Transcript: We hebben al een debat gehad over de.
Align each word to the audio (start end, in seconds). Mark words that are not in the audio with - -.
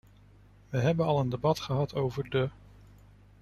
We 0.69 0.77
hebben 0.77 1.05
al 1.05 1.19
een 1.19 1.29
debat 1.29 1.59
gehad 1.59 1.95
over 1.95 2.29
de. 2.29 2.49